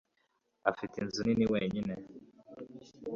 [0.69, 1.93] afite inzu nini wenyine